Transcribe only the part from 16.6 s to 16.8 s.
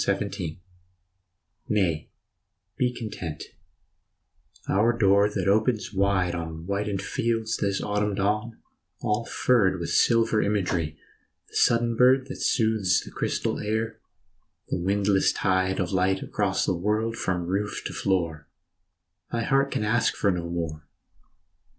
the